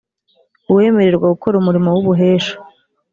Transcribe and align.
uwemererwa 0.69 1.25
gukora 1.33 1.55
umurimo 1.57 1.89
w 1.95 1.97
ubuhesha 2.01 2.55